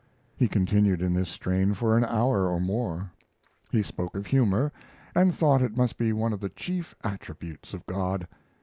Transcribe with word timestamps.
He 0.35 0.47
continued 0.47 0.99
in 1.03 1.13
this 1.13 1.29
strain 1.29 1.75
for 1.75 1.95
an 1.95 2.03
hour 2.05 2.49
or 2.49 2.59
more. 2.59 3.11
He 3.69 3.83
spoke 3.83 4.15
of 4.15 4.25
humor, 4.25 4.71
and 5.13 5.31
thought 5.31 5.61
it 5.61 5.77
must 5.77 5.95
be 5.99 6.11
one 6.11 6.33
of 6.33 6.39
the 6.39 6.49
chief 6.49 6.95
attributes 7.03 7.75
of 7.75 7.85
God. 7.85 8.27